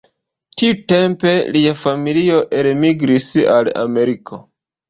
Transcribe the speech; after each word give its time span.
Tiutempe 0.61 1.33
lia 1.57 1.75
familio 1.83 2.39
elmigris 2.63 3.31
al 3.59 3.73
Ameriko. 3.87 4.43